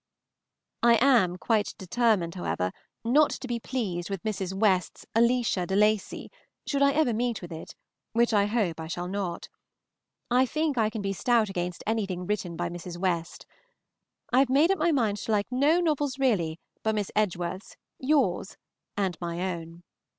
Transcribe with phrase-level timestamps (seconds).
[0.81, 2.71] I am quite determined, however,
[3.05, 4.51] not to be pleased with Mrs.
[4.51, 6.31] West's "Alicia De Lacy,"
[6.65, 7.75] should I ever meet with it,
[8.11, 9.47] which I hope I shall not.
[10.31, 12.97] I think I can be stout against anything written by Mrs.
[12.97, 13.45] West.
[14.33, 18.57] I have made up my mind to like no novels really but Miss Edgeworth's, yours,
[18.97, 19.83] and my own.